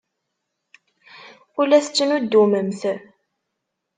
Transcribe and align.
Ur 1.59 1.65
la 1.67 1.79
tettnuddumemt. 1.85 2.81